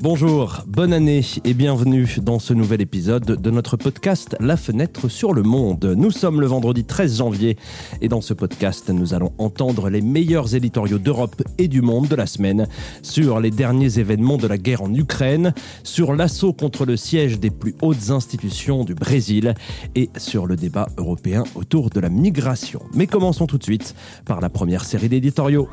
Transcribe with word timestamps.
Bonjour, 0.00 0.62
bonne 0.68 0.92
année 0.92 1.24
et 1.44 1.54
bienvenue 1.54 2.18
dans 2.22 2.38
ce 2.38 2.54
nouvel 2.54 2.80
épisode 2.80 3.24
de 3.24 3.50
notre 3.50 3.76
podcast 3.76 4.36
La 4.38 4.56
fenêtre 4.56 5.08
sur 5.08 5.32
le 5.32 5.42
monde. 5.42 5.92
Nous 5.96 6.12
sommes 6.12 6.40
le 6.40 6.46
vendredi 6.46 6.84
13 6.84 7.18
janvier 7.18 7.56
et 8.00 8.06
dans 8.06 8.20
ce 8.20 8.32
podcast, 8.32 8.90
nous 8.90 9.12
allons 9.12 9.32
entendre 9.38 9.90
les 9.90 10.00
meilleurs 10.00 10.54
éditoriaux 10.54 10.98
d'Europe 10.98 11.42
et 11.58 11.66
du 11.66 11.82
monde 11.82 12.06
de 12.06 12.14
la 12.14 12.26
semaine 12.26 12.68
sur 13.02 13.40
les 13.40 13.50
derniers 13.50 13.98
événements 13.98 14.36
de 14.36 14.46
la 14.46 14.56
guerre 14.56 14.82
en 14.82 14.94
Ukraine, 14.94 15.52
sur 15.82 16.14
l'assaut 16.14 16.52
contre 16.52 16.86
le 16.86 16.96
siège 16.96 17.40
des 17.40 17.50
plus 17.50 17.74
hautes 17.82 18.10
institutions 18.10 18.84
du 18.84 18.94
Brésil 18.94 19.54
et 19.96 20.10
sur 20.16 20.46
le 20.46 20.54
débat 20.54 20.86
européen 20.96 21.42
autour 21.56 21.90
de 21.90 21.98
la 21.98 22.08
migration. 22.08 22.82
Mais 22.94 23.08
commençons 23.08 23.48
tout 23.48 23.58
de 23.58 23.64
suite 23.64 23.96
par 24.26 24.40
la 24.40 24.48
première 24.48 24.84
série 24.84 25.08
d'éditoriaux. 25.08 25.68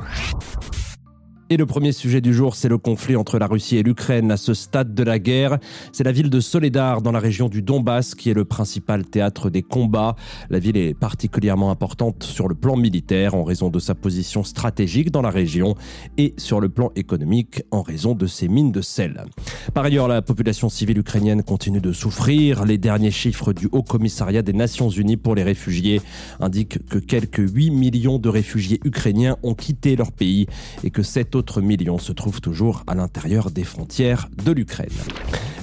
Et 1.48 1.56
le 1.56 1.64
premier 1.64 1.92
sujet 1.92 2.20
du 2.20 2.34
jour, 2.34 2.56
c'est 2.56 2.68
le 2.68 2.76
conflit 2.76 3.14
entre 3.14 3.38
la 3.38 3.46
Russie 3.46 3.76
et 3.76 3.84
l'Ukraine 3.84 4.32
à 4.32 4.36
ce 4.36 4.52
stade 4.52 4.96
de 4.96 5.04
la 5.04 5.20
guerre. 5.20 5.58
C'est 5.92 6.02
la 6.02 6.10
ville 6.10 6.28
de 6.28 6.40
Soledar 6.40 7.02
dans 7.02 7.12
la 7.12 7.20
région 7.20 7.48
du 7.48 7.62
Donbass 7.62 8.16
qui 8.16 8.30
est 8.30 8.34
le 8.34 8.44
principal 8.44 9.04
théâtre 9.04 9.48
des 9.48 9.62
combats. 9.62 10.16
La 10.50 10.58
ville 10.58 10.76
est 10.76 10.92
particulièrement 10.92 11.70
importante 11.70 12.24
sur 12.24 12.48
le 12.48 12.56
plan 12.56 12.74
militaire 12.74 13.36
en 13.36 13.44
raison 13.44 13.70
de 13.70 13.78
sa 13.78 13.94
position 13.94 14.42
stratégique 14.42 15.12
dans 15.12 15.22
la 15.22 15.30
région 15.30 15.76
et 16.18 16.34
sur 16.36 16.58
le 16.58 16.68
plan 16.68 16.90
économique 16.96 17.62
en 17.70 17.82
raison 17.82 18.16
de 18.16 18.26
ses 18.26 18.48
mines 18.48 18.72
de 18.72 18.80
sel. 18.80 19.22
Par 19.72 19.84
ailleurs, 19.84 20.08
la 20.08 20.22
population 20.22 20.68
civile 20.68 20.98
ukrainienne 20.98 21.44
continue 21.44 21.80
de 21.80 21.92
souffrir. 21.92 22.64
Les 22.64 22.76
derniers 22.76 23.12
chiffres 23.12 23.52
du 23.52 23.68
Haut 23.70 23.84
Commissariat 23.84 24.42
des 24.42 24.52
Nations 24.52 24.88
Unies 24.88 25.16
pour 25.16 25.36
les 25.36 25.44
réfugiés 25.44 26.02
indiquent 26.40 26.84
que 26.88 26.98
quelques 26.98 27.48
8 27.48 27.70
millions 27.70 28.18
de 28.18 28.28
réfugiés 28.28 28.80
ukrainiens 28.84 29.36
ont 29.44 29.54
quitté 29.54 29.94
leur 29.94 30.10
pays 30.10 30.48
et 30.82 30.90
que 30.90 31.04
7 31.04 31.35
autre 31.36 31.60
millions 31.60 31.98
se 31.98 32.12
trouvent 32.12 32.40
toujours 32.40 32.82
à 32.86 32.94
l'intérieur 32.94 33.50
des 33.50 33.64
frontières 33.64 34.28
de 34.44 34.52
l'Ukraine. 34.52 34.88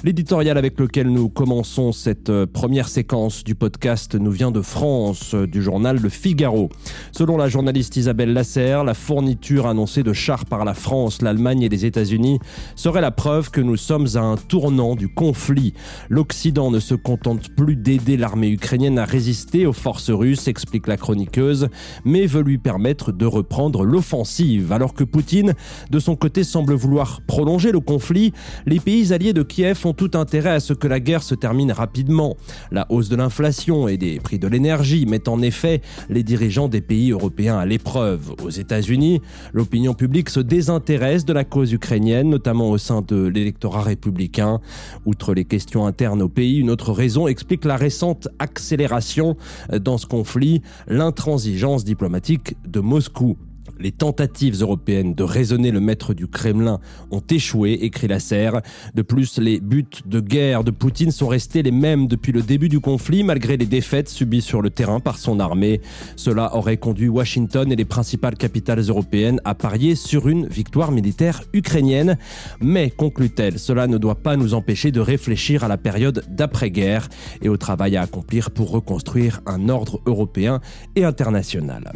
L'éditorial 0.04 0.58
avec 0.58 0.78
lequel 0.78 1.08
nous 1.08 1.30
commençons 1.30 1.90
cette 1.90 2.28
euh, 2.28 2.44
première 2.44 2.88
séquence 2.88 3.42
du 3.42 3.54
podcast 3.54 4.14
nous 4.14 4.32
vient 4.32 4.50
de 4.50 4.60
France, 4.60 5.32
euh, 5.32 5.46
du 5.46 5.62
journal 5.62 5.98
Le 5.98 6.10
Figaro. 6.10 6.68
Selon 7.10 7.38
la 7.38 7.48
journaliste 7.48 7.96
Isabelle 7.96 8.34
Lasserre, 8.34 8.84
la 8.84 8.92
fourniture 8.92 9.66
annoncée 9.66 10.02
de 10.02 10.12
chars 10.12 10.44
par 10.44 10.66
la 10.66 10.74
France, 10.74 11.22
l'Allemagne 11.22 11.62
et 11.62 11.70
les 11.70 11.86
États-Unis 11.86 12.38
serait 12.76 13.00
la 13.00 13.12
preuve 13.12 13.50
que 13.50 13.62
nous 13.62 13.78
sommes 13.78 14.06
à 14.16 14.18
un 14.18 14.36
tournant 14.36 14.94
du 14.94 15.08
conflit. 15.08 15.72
L'Occident 16.10 16.70
ne 16.70 16.80
se 16.80 16.94
contente 16.94 17.48
plus 17.56 17.74
d'aider 17.74 18.18
l'armée 18.18 18.50
ukrainienne 18.50 18.98
à 18.98 19.06
résister 19.06 19.64
aux 19.64 19.72
forces 19.72 20.10
russes, 20.10 20.48
explique 20.48 20.86
la 20.86 20.98
chroniqueuse, 20.98 21.68
mais 22.04 22.26
veut 22.26 22.42
lui 22.42 22.58
permettre 22.58 23.10
de 23.10 23.24
reprendre 23.24 23.84
l'offensive. 23.86 24.70
Alors 24.70 24.92
que 24.92 25.04
Poutine, 25.04 25.54
de 25.88 25.98
son 25.98 26.14
côté, 26.14 26.44
semble 26.44 26.74
vouloir 26.74 27.22
prolonger 27.26 27.72
le 27.72 27.80
conflit, 27.80 28.34
les 28.66 28.80
pays 28.80 29.10
alliés 29.14 29.32
de 29.32 29.42
Kiev 29.42 29.86
ont 29.86 29.93
tout 29.94 30.10
intérêt 30.14 30.50
à 30.50 30.60
ce 30.60 30.72
que 30.72 30.86
la 30.86 31.00
guerre 31.00 31.22
se 31.22 31.34
termine 31.34 31.72
rapidement. 31.72 32.36
La 32.70 32.86
hausse 32.90 33.08
de 33.08 33.16
l'inflation 33.16 33.88
et 33.88 33.96
des 33.96 34.20
prix 34.20 34.38
de 34.38 34.48
l'énergie 34.48 35.06
mettent 35.06 35.28
en 35.28 35.40
effet 35.42 35.80
les 36.08 36.22
dirigeants 36.22 36.68
des 36.68 36.80
pays 36.80 37.12
européens 37.12 37.58
à 37.58 37.66
l'épreuve. 37.66 38.34
Aux 38.42 38.50
États-Unis, 38.50 39.20
l'opinion 39.52 39.94
publique 39.94 40.30
se 40.30 40.40
désintéresse 40.40 41.24
de 41.24 41.32
la 41.32 41.44
cause 41.44 41.72
ukrainienne, 41.72 42.28
notamment 42.28 42.70
au 42.70 42.78
sein 42.78 43.02
de 43.02 43.26
l'électorat 43.26 43.82
républicain. 43.82 44.60
Outre 45.06 45.34
les 45.34 45.44
questions 45.44 45.86
internes 45.86 46.22
au 46.22 46.28
pays, 46.28 46.58
une 46.58 46.70
autre 46.70 46.92
raison 46.92 47.28
explique 47.28 47.64
la 47.64 47.76
récente 47.76 48.28
accélération 48.38 49.36
dans 49.80 49.98
ce 49.98 50.06
conflit, 50.06 50.62
l'intransigeance 50.88 51.84
diplomatique 51.84 52.56
de 52.66 52.80
Moscou. 52.80 53.36
Les 53.78 53.92
tentatives 53.92 54.62
européennes 54.62 55.14
de 55.14 55.22
raisonner 55.22 55.70
le 55.70 55.80
maître 55.80 56.14
du 56.14 56.26
Kremlin 56.26 56.80
ont 57.10 57.22
échoué, 57.28 57.72
écrit 57.72 58.06
la 58.06 58.20
serre. 58.20 58.60
De 58.94 59.02
plus, 59.02 59.38
les 59.38 59.60
buts 59.60 59.84
de 60.06 60.20
guerre 60.20 60.64
de 60.64 60.70
Poutine 60.70 61.10
sont 61.10 61.26
restés 61.26 61.62
les 61.62 61.70
mêmes 61.70 62.06
depuis 62.06 62.32
le 62.32 62.42
début 62.42 62.68
du 62.68 62.80
conflit, 62.80 63.24
malgré 63.24 63.56
les 63.56 63.66
défaites 63.66 64.08
subies 64.08 64.42
sur 64.42 64.62
le 64.62 64.70
terrain 64.70 65.00
par 65.00 65.18
son 65.18 65.40
armée. 65.40 65.80
Cela 66.16 66.54
aurait 66.56 66.76
conduit 66.76 67.08
Washington 67.08 67.70
et 67.70 67.76
les 67.76 67.84
principales 67.84 68.36
capitales 68.36 68.80
européennes 68.80 69.40
à 69.44 69.54
parier 69.54 69.94
sur 69.96 70.28
une 70.28 70.46
victoire 70.46 70.92
militaire 70.92 71.42
ukrainienne. 71.52 72.16
Mais, 72.60 72.90
conclut-elle, 72.90 73.58
cela 73.58 73.86
ne 73.86 73.98
doit 73.98 74.14
pas 74.14 74.36
nous 74.36 74.54
empêcher 74.54 74.92
de 74.92 75.00
réfléchir 75.00 75.64
à 75.64 75.68
la 75.68 75.78
période 75.78 76.24
d'après-guerre 76.28 77.08
et 77.42 77.48
au 77.48 77.56
travail 77.56 77.96
à 77.96 78.02
accomplir 78.02 78.50
pour 78.50 78.70
reconstruire 78.70 79.40
un 79.46 79.68
ordre 79.68 80.00
européen 80.06 80.60
et 80.96 81.04
international. 81.04 81.92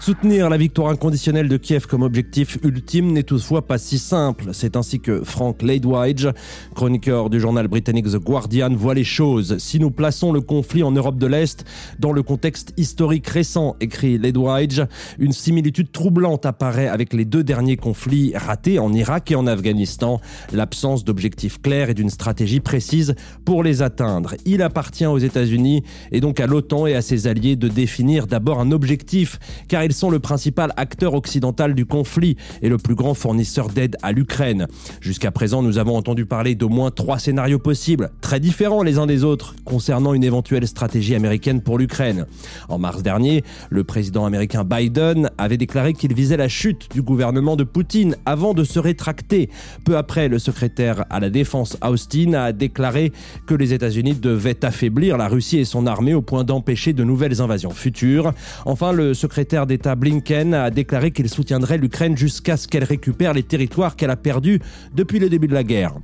Soutenir 0.00 0.48
la 0.48 0.56
victoire 0.56 0.90
inconditionnelle 0.90 1.48
de 1.48 1.56
Kiev 1.56 1.86
comme 1.86 2.02
objectif 2.02 2.56
ultime 2.62 3.12
n'est 3.12 3.24
toutefois 3.24 3.66
pas 3.66 3.78
si 3.78 3.98
simple. 3.98 4.50
C'est 4.52 4.76
ainsi 4.76 5.00
que 5.00 5.24
Frank 5.24 5.60
Laidwige, 5.60 6.28
chroniqueur 6.76 7.28
du 7.28 7.40
journal 7.40 7.66
britannique 7.66 8.06
The 8.06 8.16
Guardian, 8.16 8.72
voit 8.74 8.94
les 8.94 9.02
choses. 9.02 9.58
Si 9.58 9.80
nous 9.80 9.90
plaçons 9.90 10.30
le 10.30 10.40
conflit 10.40 10.84
en 10.84 10.92
Europe 10.92 11.18
de 11.18 11.26
l'Est 11.26 11.64
dans 11.98 12.12
le 12.12 12.22
contexte 12.22 12.72
historique 12.76 13.26
récent, 13.26 13.74
écrit 13.80 14.18
Laidwige, 14.18 14.86
une 15.18 15.32
similitude 15.32 15.90
troublante 15.90 16.46
apparaît 16.46 16.88
avec 16.88 17.12
les 17.12 17.24
deux 17.24 17.42
derniers 17.42 17.76
conflits 17.76 18.32
ratés 18.36 18.78
en 18.78 18.92
Irak 18.92 19.32
et 19.32 19.34
en 19.34 19.48
Afghanistan. 19.48 20.20
L'absence 20.52 21.04
d'objectifs 21.04 21.60
clairs 21.60 21.90
et 21.90 21.94
d'une 21.94 22.10
stratégie 22.10 22.60
précise 22.60 23.16
pour 23.44 23.64
les 23.64 23.82
atteindre. 23.82 24.36
Il 24.46 24.62
appartient 24.62 25.06
aux 25.06 25.18
États-Unis 25.18 25.82
et 26.12 26.20
donc 26.20 26.38
à 26.38 26.46
l'OTAN 26.46 26.86
et 26.86 26.94
à 26.94 27.02
ses 27.02 27.26
alliés 27.26 27.56
de 27.56 27.66
définir 27.66 28.28
d'abord 28.28 28.60
un 28.60 28.70
objectif, 28.70 29.40
car 29.66 29.82
ils 29.88 29.94
sont 29.94 30.10
le 30.10 30.18
principal 30.18 30.74
acteur 30.76 31.14
occidental 31.14 31.74
du 31.74 31.86
conflit 31.86 32.36
et 32.60 32.68
le 32.68 32.76
plus 32.76 32.94
grand 32.94 33.14
fournisseur 33.14 33.70
d'aide 33.70 33.96
à 34.02 34.12
l'Ukraine. 34.12 34.66
Jusqu'à 35.00 35.30
présent, 35.30 35.62
nous 35.62 35.78
avons 35.78 35.96
entendu 35.96 36.26
parler 36.26 36.54
d'au 36.54 36.68
moins 36.68 36.90
trois 36.90 37.18
scénarios 37.18 37.58
possibles, 37.58 38.10
très 38.20 38.38
différents 38.38 38.82
les 38.82 38.98
uns 38.98 39.06
des 39.06 39.24
autres, 39.24 39.54
concernant 39.64 40.12
une 40.12 40.24
éventuelle 40.24 40.68
stratégie 40.68 41.14
américaine 41.14 41.62
pour 41.62 41.78
l'Ukraine. 41.78 42.26
En 42.68 42.78
mars 42.78 43.02
dernier, 43.02 43.44
le 43.70 43.82
président 43.82 44.26
américain 44.26 44.62
Biden 44.62 45.30
avait 45.38 45.56
déclaré 45.56 45.94
qu'il 45.94 46.12
visait 46.12 46.36
la 46.36 46.48
chute 46.48 46.90
du 46.92 47.00
gouvernement 47.00 47.56
de 47.56 47.64
Poutine 47.64 48.14
avant 48.26 48.52
de 48.52 48.64
se 48.64 48.78
rétracter. 48.78 49.48
Peu 49.84 49.96
après, 49.96 50.28
le 50.28 50.38
secrétaire 50.38 51.06
à 51.08 51.18
la 51.18 51.30
défense 51.30 51.78
Austin 51.82 52.34
a 52.34 52.52
déclaré 52.52 53.10
que 53.46 53.54
les 53.54 53.72
États-Unis 53.72 54.16
devaient 54.16 54.66
affaiblir 54.66 55.16
la 55.16 55.28
Russie 55.28 55.58
et 55.58 55.64
son 55.64 55.86
armée 55.86 56.12
au 56.12 56.20
point 56.20 56.44
d'empêcher 56.44 56.92
de 56.92 57.04
nouvelles 57.04 57.40
invasions 57.40 57.70
futures. 57.70 58.34
Enfin, 58.66 58.92
le 58.92 59.14
secrétaire 59.14 59.66
des 59.66 59.77
Blinken 59.86 60.54
a 60.54 60.70
déclaré 60.70 61.10
qu'il 61.10 61.28
soutiendrait 61.28 61.78
l'Ukraine 61.78 62.16
jusqu'à 62.16 62.56
ce 62.56 62.68
qu'elle 62.68 62.84
récupère 62.84 63.32
les 63.32 63.42
territoires 63.42 63.96
qu'elle 63.96 64.10
a 64.10 64.16
perdus 64.16 64.60
depuis 64.94 65.18
le 65.18 65.28
début 65.28 65.48
de 65.48 65.54
la 65.54 65.64
guerre. 65.64 65.94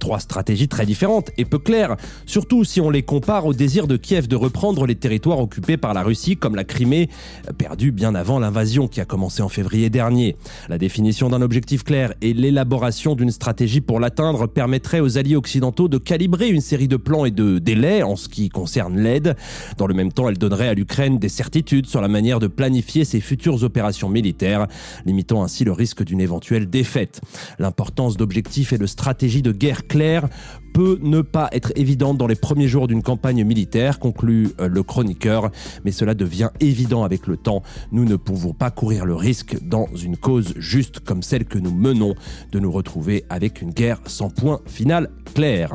Trois 0.00 0.18
stratégies 0.18 0.66
très 0.66 0.86
différentes 0.86 1.30
et 1.36 1.44
peu 1.44 1.58
claires, 1.58 1.96
surtout 2.24 2.64
si 2.64 2.80
on 2.80 2.88
les 2.88 3.02
compare 3.02 3.44
au 3.44 3.52
désir 3.52 3.86
de 3.86 3.98
Kiev 3.98 4.28
de 4.28 4.34
reprendre 4.34 4.86
les 4.86 4.94
territoires 4.94 5.38
occupés 5.38 5.76
par 5.76 5.92
la 5.92 6.02
Russie 6.02 6.38
comme 6.38 6.56
la 6.56 6.64
Crimée, 6.64 7.10
perdue 7.58 7.92
bien 7.92 8.14
avant 8.14 8.38
l'invasion 8.38 8.88
qui 8.88 9.00
a 9.02 9.04
commencé 9.04 9.42
en 9.42 9.50
février 9.50 9.90
dernier. 9.90 10.36
La 10.70 10.78
définition 10.78 11.28
d'un 11.28 11.42
objectif 11.42 11.84
clair 11.84 12.14
et 12.22 12.32
l'élaboration 12.32 13.14
d'une 13.14 13.30
stratégie 13.30 13.82
pour 13.82 14.00
l'atteindre 14.00 14.46
permettraient 14.46 15.00
aux 15.00 15.18
alliés 15.18 15.36
occidentaux 15.36 15.88
de 15.88 15.98
calibrer 15.98 16.48
une 16.48 16.62
série 16.62 16.88
de 16.88 16.96
plans 16.96 17.26
et 17.26 17.30
de 17.30 17.58
délais 17.58 18.02
en 18.02 18.16
ce 18.16 18.30
qui 18.30 18.48
concerne 18.48 18.98
l'aide. 18.98 19.36
Dans 19.76 19.86
le 19.86 19.92
même 19.92 20.12
temps, 20.12 20.30
elle 20.30 20.38
donnerait 20.38 20.68
à 20.68 20.74
l'Ukraine 20.74 21.18
des 21.18 21.28
certitudes 21.28 21.86
sur 21.86 22.00
la 22.00 22.08
manière 22.08 22.38
de 22.38 22.46
planifier 22.46 23.04
ses 23.04 23.20
futures 23.20 23.62
opérations 23.64 24.08
militaires, 24.08 24.66
limitant 25.04 25.42
ainsi 25.42 25.64
le 25.64 25.72
risque 25.72 26.02
d'une 26.04 26.22
éventuelle 26.22 26.70
défaite. 26.70 27.20
L'importance 27.58 28.16
d'objectifs 28.16 28.72
et 28.72 28.78
de 28.78 28.86
stratégies 28.86 29.42
de 29.42 29.52
guerre 29.52 29.86
claire 29.90 30.28
peut 30.72 30.98
ne 31.02 31.20
pas 31.20 31.48
être 31.52 31.72
évidente 31.74 32.16
dans 32.16 32.28
les 32.28 32.36
premiers 32.36 32.68
jours 32.68 32.86
d'une 32.86 33.02
campagne 33.02 33.44
militaire, 33.44 33.98
conclut 33.98 34.50
euh, 34.60 34.68
le 34.68 34.82
chroniqueur, 34.84 35.50
mais 35.84 35.90
cela 35.90 36.14
devient 36.14 36.50
évident 36.60 37.02
avec 37.02 37.26
le 37.26 37.36
temps. 37.36 37.62
Nous 37.90 38.04
ne 38.04 38.14
pouvons 38.14 38.54
pas 38.54 38.70
courir 38.70 39.04
le 39.04 39.16
risque, 39.16 39.58
dans 39.62 39.88
une 40.00 40.16
cause 40.16 40.54
juste 40.56 41.00
comme 41.00 41.22
celle 41.22 41.44
que 41.44 41.58
nous 41.58 41.74
menons, 41.74 42.14
de 42.52 42.60
nous 42.60 42.70
retrouver 42.70 43.24
avec 43.28 43.60
une 43.60 43.72
guerre 43.72 44.00
sans 44.06 44.30
point 44.30 44.60
final 44.64 45.10
clair. 45.34 45.74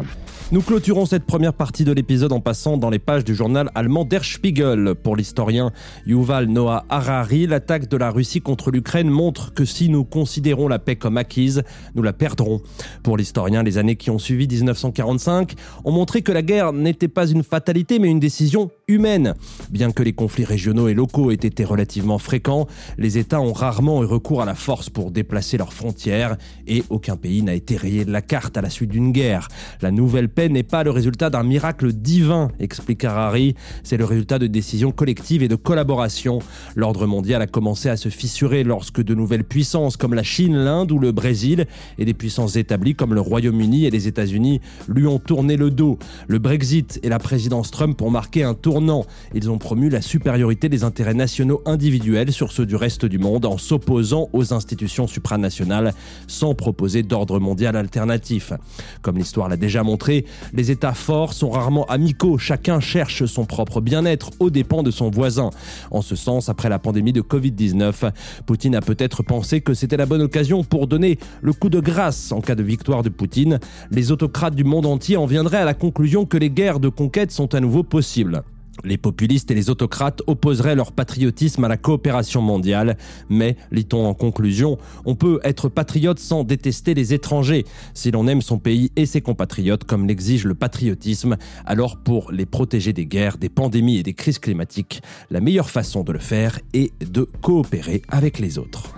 Nous 0.52 0.62
clôturons 0.62 1.06
cette 1.06 1.26
première 1.26 1.54
partie 1.54 1.84
de 1.84 1.92
l'épisode 1.92 2.32
en 2.32 2.40
passant 2.40 2.78
dans 2.78 2.90
les 2.90 3.00
pages 3.00 3.24
du 3.24 3.34
journal 3.34 3.72
allemand 3.74 4.06
Der 4.06 4.24
Spiegel. 4.24 4.94
Pour 4.94 5.16
l'historien 5.16 5.72
Yuval 6.06 6.46
Noah 6.48 6.86
Harari, 6.90 7.48
l'attaque 7.48 7.90
de 7.90 7.98
la 7.98 8.12
Russie 8.12 8.42
contre 8.42 8.70
l'Ukraine 8.70 9.10
montre 9.10 9.54
que 9.54 9.66
si 9.66 9.90
nous 9.90 10.04
considérons 10.04 10.68
la 10.68 10.78
paix 10.78 10.96
comme 10.96 11.18
acquise, 11.18 11.64
nous 11.96 12.04
la 12.04 12.14
perdrons. 12.14 12.62
Pour 13.02 13.18
l'historien, 13.18 13.64
les 13.64 13.78
années 13.78 13.96
qui 13.96 14.12
ont 14.12 14.20
suivi 14.20 14.48
1945 14.48 15.56
ont 15.84 15.92
montré 15.92 16.22
que 16.22 16.32
la 16.32 16.44
guerre 16.44 16.74
n'était 16.74 17.08
pas 17.08 17.28
une 17.28 17.44
fatalité 17.44 17.98
mais 17.98 18.10
une 18.10 18.20
décision 18.20 18.70
humaine. 18.88 19.34
Bien 19.72 19.92
que 19.92 20.04
les 20.04 20.14
conflits 20.14 20.46
régionaux 20.46 20.88
et 20.88 20.94
locaux 20.94 21.32
aient 21.32 21.36
été 21.36 21.64
relativement 21.64 22.20
fréquents, 22.20 22.68
les 22.98 23.18
États 23.18 23.42
ont 23.42 23.54
rarement 23.54 24.04
eu 24.04 24.06
recours 24.06 24.42
à 24.42 24.46
la 24.46 24.56
force 24.56 24.90
pour 24.90 25.12
déplacer 25.12 25.58
leurs 25.58 25.74
frontières 25.74 26.38
et 26.68 26.84
aucun 26.90 27.18
pays 27.18 27.42
n'a 27.42 27.54
été 27.54 27.78
rayé 27.78 28.06
de 28.06 28.12
la 28.12 28.22
carte 28.22 28.58
à 28.58 28.62
la 28.62 28.70
suite 28.70 28.92
d'une 28.92 29.12
guerre. 29.12 29.48
La 29.82 29.92
nouvelle 29.92 30.25
paix 30.28 30.50
n'est 30.50 30.64
pas 30.64 30.84
le 30.84 30.92
résultat 30.92 31.30
d'un 31.30 31.44
miracle 31.44 31.92
divin, 31.94 32.50
explique 32.60 33.04
Harari. 33.04 33.56
C'est 33.84 33.98
le 33.98 34.06
résultat 34.06 34.40
de 34.40 34.48
décisions 34.48 34.92
collectives 34.92 35.44
et 35.44 35.48
de 35.48 35.56
collaboration. 35.56 36.40
L'ordre 36.76 37.06
mondial 37.06 37.42
a 37.42 37.48
commencé 37.48 37.90
à 37.90 37.98
se 37.98 38.10
fissurer 38.10 38.64
lorsque 38.64 39.02
de 39.02 39.14
nouvelles 39.14 39.44
puissances 39.44 39.98
comme 39.98 40.14
la 40.14 40.24
Chine, 40.24 40.56
l'Inde 40.56 40.92
ou 40.92 41.00
le 41.00 41.12
Brésil 41.12 41.66
et 41.98 42.06
des 42.06 42.14
puissances 42.14 42.56
établies 42.56 42.96
comme 42.96 43.14
le 43.14 43.22
Royaume-Uni 43.22 43.86
et 43.86 43.90
les 43.90 44.08
États-Unis 44.08 44.62
lui 44.88 45.08
ont 45.08 45.20
tourné 45.20 45.58
le 45.58 45.72
dos. 45.72 45.98
Le 46.28 46.40
Brexit 46.40 47.00
et 47.04 47.10
la 47.10 47.20
présidence 47.20 47.72
Trump 47.72 48.02
ont 48.02 48.10
marqué 48.10 48.44
un 48.44 48.54
tournant. 48.54 49.06
Ils 49.34 49.50
ont 49.50 49.58
promu 49.58 49.90
la 49.90 50.02
supériorité 50.02 50.70
des 50.70 50.84
intérêts 50.84 51.14
nationaux 51.14 51.62
individuels 51.66 52.32
sur 52.32 52.52
ceux 52.52 52.66
du 52.66 52.76
reste 52.76 53.06
du 53.06 53.18
monde 53.18 53.46
en 53.46 53.58
s'opposant 53.58 54.30
aux 54.34 54.54
institutions 54.54 55.08
supranationales 55.08 55.94
sans 56.28 56.56
proposer 56.56 57.04
d'ordre 57.04 57.40
mondial 57.40 57.76
alternatif. 57.76 58.54
Comme 59.02 59.18
l'histoire 59.18 59.50
l'a 59.50 59.58
déjà 59.58 59.84
montré, 59.84 60.15
les 60.54 60.72
États 60.72 60.94
forts 60.94 61.34
sont 61.34 61.50
rarement 61.50 61.86
amicaux, 61.86 62.38
chacun 62.38 62.80
cherche 62.80 63.26
son 63.26 63.46
propre 63.46 63.82
bien-être 63.82 64.32
aux 64.40 64.50
dépens 64.50 64.84
de 64.84 64.92
son 64.92 65.10
voisin. 65.10 65.50
En 65.92 66.02
ce 66.02 66.16
sens, 66.16 66.48
après 66.48 66.70
la 66.70 66.80
pandémie 66.80 67.14
de 67.14 67.22
Covid-19, 67.22 68.12
Poutine 68.46 68.76
a 68.76 68.82
peut-être 68.82 69.24
pensé 69.24 69.62
que 69.62 69.74
c'était 69.74 69.98
la 69.98 70.06
bonne 70.06 70.22
occasion 70.22 70.64
pour 70.64 70.88
donner 70.88 71.18
le 71.42 71.54
coup 71.54 71.70
de 71.70 71.80
grâce 71.80 72.32
en 72.32 72.42
cas 72.42 72.56
de 72.56 72.64
victoire 72.64 73.04
de 73.04 73.10
Poutine. 73.10 73.60
Les 73.92 74.12
autocrates 74.12 74.56
du 74.56 74.64
monde 74.64 74.86
entier 74.86 75.18
en 75.18 75.26
viendraient 75.26 75.58
à 75.58 75.66
la 75.66 75.74
conclusion 75.74 76.26
que 76.26 76.38
les 76.38 76.50
guerres 76.50 76.80
de 76.80 76.90
conquête 76.90 77.32
sont 77.32 77.54
à 77.56 77.60
nouveau 77.60 77.84
possibles. 77.84 78.44
Les 78.84 78.98
populistes 78.98 79.50
et 79.52 79.56
les 79.56 79.70
autocrates 79.70 80.22
opposeraient 80.28 80.76
leur 80.76 80.92
patriotisme 80.92 81.64
à 81.64 81.68
la 81.68 81.78
coopération 81.78 82.42
mondiale, 82.42 82.98
mais, 83.30 83.56
lit-on 83.72 84.06
en 84.06 84.14
conclusion, 84.14 84.78
on 85.06 85.16
peut 85.16 85.40
être 85.44 85.70
patriote 85.70 86.20
sans 86.20 86.44
détester 86.44 86.94
les 86.94 87.14
étrangers. 87.14 87.66
Si 87.94 88.12
l'on 88.12 88.28
aime 88.28 88.42
son 88.42 88.60
pays 88.60 88.92
et 88.96 89.06
ses 89.06 89.22
compatriotes 89.22 89.86
comme 89.86 90.08
l'exige 90.08 90.46
le 90.46 90.56
patriotisme, 90.56 91.38
alors 91.66 91.98
pour 91.98 92.32
les 92.32 92.46
protéger 92.46 92.94
des 92.94 93.06
guerres, 93.06 93.38
des 93.38 93.50
pandémies 93.50 93.98
et 93.98 94.04
des 94.04 94.14
crises 94.14 94.40
climatiques, 94.40 95.02
la 95.32 95.40
meilleure 95.40 95.70
façon 95.70 96.04
de 96.04 96.12
le 96.12 96.20
faire 96.20 96.60
est 96.74 96.92
de 97.04 97.28
coopérer 97.42 98.02
avec 98.10 98.40
les 98.40 98.58
autres. 98.58 98.94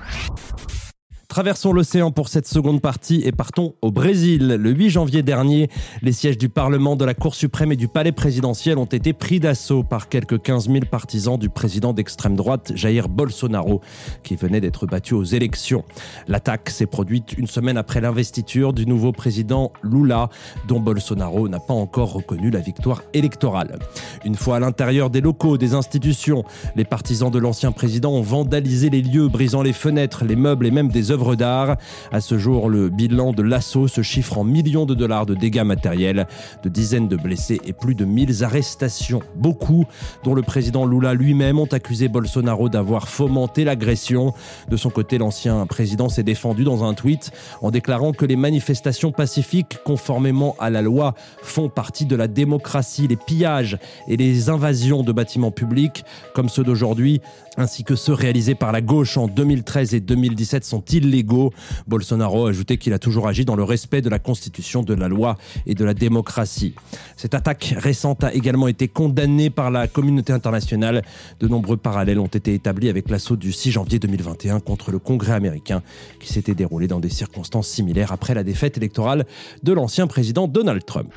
Traversons 1.28 1.74
l'océan 1.74 2.10
pour 2.10 2.30
cette 2.30 2.48
seconde 2.48 2.82
partie 2.82 3.22
et 3.26 3.34
partons 3.34 3.76
au 3.82 3.92
Brésil. 3.92 4.48
Le 4.48 4.72
8 4.72 4.90
janvier 4.90 5.24
dernier, 5.24 5.70
les 6.02 6.14
sièges 6.14 6.38
du 6.38 6.48
Parlement, 6.48 6.96
de 6.96 7.04
la 7.04 7.14
Cour 7.14 7.36
suprême 7.36 7.74
et 7.74 7.76
du 7.76 7.90
Palais 7.90 8.14
présidentiel 8.14 8.78
ont 8.78 8.86
été 8.86 9.12
pris 9.12 9.42
d'assaut 9.42 9.84
par 9.84 10.08
quelques 10.08 10.42
15 10.42 10.70
000 10.70 10.86
partisans 10.90 11.38
du 11.38 11.50
président 11.50 11.92
d'extrême 11.92 12.38
droite 12.38 12.72
Jair 12.76 13.10
Bolsonaro, 13.10 13.82
qui 14.24 14.38
venait 14.38 14.62
d'être 14.62 14.88
battu 14.88 15.16
aux 15.16 15.26
élections. 15.26 15.84
L'attaque 16.30 16.70
s'est 16.70 16.86
produite 16.86 17.34
une 17.38 17.46
semaine 17.46 17.78
après 17.78 18.00
l'investiture 18.00 18.72
du 18.72 18.86
nouveau 18.86 19.12
président 19.12 19.74
Lula, 19.84 20.30
dont 20.70 20.80
Bolsonaro 20.80 21.50
n'a 21.50 21.60
pas 21.60 21.74
encore 21.74 22.14
reconnu 22.14 22.52
la 22.52 22.62
victoire 22.62 23.04
électorale. 23.14 23.80
Une 24.24 24.36
fois 24.36 24.56
à 24.56 24.60
l'intérieur 24.62 25.10
des 25.10 25.22
locaux 25.22 25.58
des 25.58 25.74
institutions, 25.74 26.46
les 26.78 26.86
partisans 26.86 27.30
de 27.30 27.38
l'ancien 27.38 27.74
président 27.74 28.14
ont 28.14 28.22
vandalisé 28.22 28.90
les 28.90 29.02
lieux, 29.02 29.28
brisant 29.28 29.62
les 29.62 29.74
fenêtres, 29.74 30.24
les 30.24 30.38
meubles 30.38 30.66
et 30.66 30.72
même 30.72 30.88
des 30.88 31.12
œuvres 31.12 31.18
d'art. 31.36 31.78
À 32.12 32.22
ce 32.22 32.38
jour, 32.38 32.70
le 32.70 32.90
bilan 32.90 33.34
de 33.34 33.44
l'assaut 33.44 33.88
se 33.88 34.02
chiffre 34.02 34.38
en 34.38 34.44
millions 34.44 34.86
de 34.86 34.94
dollars 34.94 35.26
de 35.26 35.36
dégâts 35.36 35.64
matériels, 35.64 36.28
de 36.64 36.70
dizaines 36.70 37.08
de 37.08 37.16
blessés 37.16 37.60
et 37.66 37.74
plus 37.74 37.96
de 37.96 38.06
1000 38.06 38.44
arrestations. 38.44 39.22
Beaucoup, 39.36 39.86
dont 40.24 40.34
le 40.34 40.42
président 40.42 40.86
Lula 40.86 41.14
lui-même, 41.14 41.60
ont 41.60 41.66
accusé 41.66 42.08
Bolsonaro 42.08 42.70
d'avoir 42.70 43.08
fomenté 43.08 43.64
l'agression. 43.64 44.34
De 44.70 44.78
son 44.78 44.90
côté, 44.90 45.18
l'ancien 45.18 45.66
président 45.66 46.10
s'est 46.10 46.24
défendu 46.24 46.64
dans 46.64 46.84
un 46.84 46.94
tweet 46.94 47.32
en 47.62 47.72
déclarant 47.72 48.12
que 48.12 48.26
les 48.26 48.36
manifestations 48.36 49.12
pacifiques, 49.12 49.80
conformément 49.84 50.56
à 50.60 50.70
la 50.70 50.82
loi, 50.82 51.14
font 51.42 51.70
partie 51.70 52.06
de 52.06 52.16
la 52.16 52.28
démocratie. 52.28 53.08
Les 53.08 53.16
pillages 53.16 53.78
et 54.08 54.18
les 54.18 54.50
invasions 54.50 55.04
de 55.04 55.12
bâtiments 55.12 55.52
publics, 55.52 56.06
comme 56.34 56.50
ceux 56.50 56.64
d'aujourd'hui, 56.64 57.22
ainsi 57.58 57.84
que 57.84 57.96
ceux 57.96 58.14
réalisés 58.14 58.56
par 58.56 58.72
la 58.72 58.82
gauche 58.82 59.18
en 59.18 59.28
2013 59.28 59.96
et 59.96 60.00
2017 60.00 60.64
sont 60.64 60.84
illégaux. 60.86 61.07
Bolsonaro 61.88 62.48
a 62.48 62.50
ajouté 62.50 62.78
qu'il 62.78 62.94
a 62.94 63.00
toujours 63.00 63.28
agi 63.28 63.46
dans 63.46 63.56
le 63.56 63.64
respect 63.64 64.02
de 64.02 64.10
la 64.10 64.20
Constitution, 64.20 64.84
de 64.84 64.94
la 64.94 65.08
loi 65.08 65.38
et 65.66 65.76
de 65.76 65.86
la 65.86 65.94
démocratie. 65.94 66.74
Cette 67.16 67.34
attaque 67.34 67.76
récente 67.78 68.24
a 68.24 68.34
également 68.34 68.68
été 68.68 68.88
condamnée 68.88 69.50
par 69.50 69.72
la 69.72 69.88
communauté 69.88 70.34
internationale. 70.34 71.04
De 71.40 71.48
nombreux 71.48 71.78
parallèles 71.78 72.20
ont 72.20 72.28
été 72.28 72.54
établis 72.54 72.90
avec 72.90 73.10
l'assaut 73.10 73.36
du 73.36 73.52
6 73.52 73.72
janvier 73.72 74.00
2021 74.00 74.60
contre 74.60 74.92
le 74.92 75.00
Congrès 75.00 75.34
américain 75.34 75.82
qui 76.20 76.32
s'était 76.32 76.56
déroulé 76.56 76.88
dans 76.88 77.00
des 77.00 77.10
circonstances 77.10 77.68
similaires 77.68 78.12
après 78.12 78.34
la 78.34 78.44
défaite 78.44 78.78
électorale 78.78 79.26
de 79.64 79.74
l'ancien 79.74 80.08
président 80.08 80.48
Donald 80.48 80.84
Trump. 80.86 81.14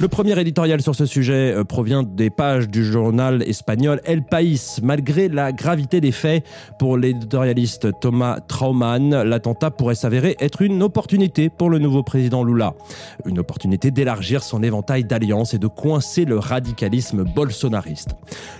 Le 0.00 0.08
premier 0.08 0.38
éditorial 0.40 0.80
sur 0.82 0.94
ce 0.94 1.06
sujet 1.06 1.54
euh, 1.54 1.64
provient 1.64 2.02
des 2.02 2.30
pages 2.30 2.68
du 2.68 2.84
journal 2.84 3.42
espagnol 3.42 4.00
El 4.04 4.24
País. 4.24 4.78
Malgré 4.82 5.28
la 5.28 5.52
gravité 5.52 6.00
des 6.00 6.12
faits, 6.12 6.44
pour 6.78 6.96
l'éditorialiste 6.96 7.88
Thomas 8.00 8.40
Traumann, 8.40 9.21
l'attentat 9.24 9.70
pourrait 9.70 9.94
s'avérer 9.94 10.36
être 10.40 10.62
une 10.62 10.82
opportunité 10.82 11.48
pour 11.48 11.70
le 11.70 11.78
nouveau 11.78 12.02
président 12.02 12.44
Lula. 12.44 12.74
Une 13.26 13.38
opportunité 13.38 13.90
d'élargir 13.90 14.42
son 14.42 14.62
éventail 14.62 15.04
d'alliances 15.04 15.54
et 15.54 15.58
de 15.58 15.66
coincer 15.66 16.24
le 16.24 16.38
radicalisme 16.38 17.24
bolsonariste. 17.24 18.10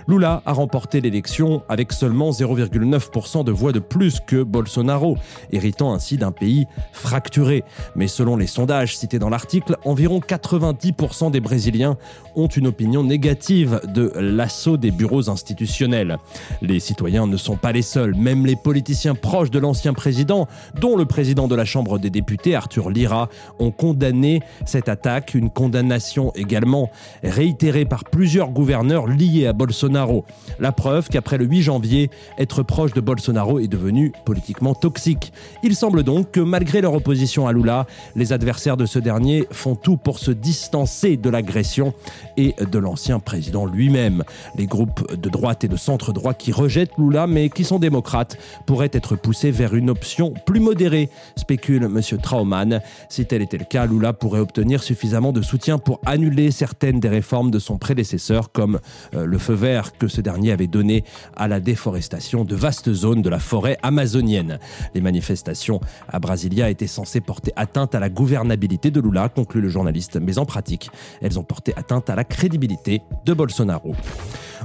Lula 0.07 0.41
a 0.45 0.53
remporté 0.53 1.01
l'élection 1.01 1.63
avec 1.69 1.91
seulement 1.93 2.31
0,9% 2.31 3.43
de 3.43 3.51
voix 3.51 3.71
de 3.71 3.79
plus 3.79 4.19
que 4.19 4.43
Bolsonaro, 4.43 5.17
héritant 5.51 5.93
ainsi 5.93 6.17
d'un 6.17 6.31
pays 6.31 6.65
fracturé. 6.91 7.63
Mais 7.95 8.07
selon 8.07 8.35
les 8.37 8.47
sondages 8.47 8.97
cités 8.97 9.19
dans 9.19 9.29
l'article, 9.29 9.77
environ 9.85 10.19
90% 10.19 11.31
des 11.31 11.39
Brésiliens 11.39 11.97
ont 12.35 12.47
une 12.47 12.67
opinion 12.67 13.03
négative 13.03 13.81
de 13.93 14.11
l'assaut 14.15 14.77
des 14.77 14.91
bureaux 14.91 15.29
institutionnels. 15.29 16.17
Les 16.61 16.79
citoyens 16.79 17.27
ne 17.27 17.37
sont 17.37 17.57
pas 17.57 17.71
les 17.71 17.81
seuls, 17.81 18.15
même 18.15 18.45
les 18.45 18.55
politiciens 18.55 19.15
proches 19.15 19.51
de 19.51 19.59
l'ancien 19.59 19.93
président, 19.93 20.47
dont 20.79 20.95
le 20.95 21.05
président 21.05 21.47
de 21.47 21.55
la 21.55 21.65
Chambre 21.65 21.99
des 21.99 22.09
députés, 22.09 22.55
Arthur 22.55 22.89
Lira, 22.89 23.29
ont 23.59 23.71
condamné 23.71 24.41
cette 24.65 24.89
attaque, 24.89 25.33
une 25.33 25.49
condamnation 25.49 26.31
également 26.35 26.89
réitérée 27.23 27.85
par 27.85 28.03
plusieurs 28.05 28.49
gouverneurs 28.49 29.07
liés 29.07 29.47
à 29.47 29.53
Bolsonaro. 29.53 30.25
La 30.59 30.71
preuve 30.71 31.09
qu'après 31.09 31.37
le 31.37 31.45
8 31.45 31.61
janvier, 31.61 32.09
être 32.37 32.63
proche 32.63 32.93
de 32.93 33.01
Bolsonaro 33.01 33.59
est 33.59 33.67
devenu 33.67 34.13
politiquement 34.25 34.73
toxique. 34.73 35.33
Il 35.63 35.75
semble 35.75 36.03
donc 36.03 36.31
que 36.31 36.39
malgré 36.39 36.81
leur 36.81 36.93
opposition 36.93 37.47
à 37.47 37.53
Lula, 37.53 37.85
les 38.15 38.33
adversaires 38.33 38.77
de 38.77 38.85
ce 38.85 38.99
dernier 38.99 39.47
font 39.51 39.75
tout 39.75 39.97
pour 39.97 40.19
se 40.19 40.31
distancer 40.31 41.17
de 41.17 41.29
l'agression 41.29 41.93
et 42.37 42.55
de 42.59 42.79
l'ancien 42.79 43.19
président 43.19 43.65
lui-même. 43.65 44.23
Les 44.57 44.65
groupes 44.65 45.15
de 45.15 45.29
droite 45.29 45.63
et 45.63 45.67
de 45.67 45.77
centre-droit 45.77 46.33
qui 46.33 46.51
rejettent 46.51 46.97
Lula 46.97 47.27
mais 47.27 47.49
qui 47.49 47.63
sont 47.63 47.79
démocrates 47.79 48.37
pourraient 48.65 48.89
être 48.93 49.15
poussés 49.15 49.51
vers 49.51 49.75
une 49.75 49.89
option 49.89 50.33
plus 50.45 50.59
modérée, 50.59 51.09
spécule 51.35 51.83
M. 51.83 52.01
Traumann. 52.21 52.81
Si 53.09 53.25
tel 53.25 53.41
était 53.41 53.57
le 53.57 53.65
cas, 53.65 53.85
Lula 53.85 54.13
pourrait 54.13 54.39
obtenir 54.39 54.83
suffisamment 54.83 55.31
de 55.31 55.41
soutien 55.41 55.77
pour 55.77 55.99
annuler 56.05 56.51
certaines 56.51 56.99
des 56.99 57.09
réformes 57.09 57.51
de 57.51 57.59
son 57.59 57.77
prédécesseur, 57.77 58.51
comme 58.51 58.79
euh, 59.13 59.25
le 59.25 59.37
feu 59.37 59.53
vert 59.53 59.97
que 59.97 60.07
ce 60.07 60.21
dernier 60.21 60.51
avait 60.51 60.67
donné 60.67 61.03
à 61.35 61.47
la 61.47 61.59
déforestation 61.59 62.43
de 62.43 62.55
vastes 62.55 62.93
zones 62.93 63.21
de 63.21 63.29
la 63.29 63.39
forêt 63.39 63.77
amazonienne. 63.83 64.59
Les 64.93 65.01
manifestations 65.01 65.79
à 66.07 66.19
Brasilia 66.19 66.69
étaient 66.69 66.87
censées 66.87 67.21
porter 67.21 67.51
atteinte 67.55 67.95
à 67.95 67.99
la 67.99 68.09
gouvernabilité 68.09 68.91
de 68.91 68.99
Lula, 68.99 69.29
conclut 69.29 69.61
le 69.61 69.69
journaliste, 69.69 70.17
mais 70.21 70.37
en 70.37 70.45
pratique, 70.45 70.89
elles 71.21 71.39
ont 71.39 71.43
porté 71.43 71.73
atteinte 71.75 72.09
à 72.09 72.15
la 72.15 72.23
crédibilité 72.23 73.01
de 73.25 73.33
Bolsonaro. 73.33 73.95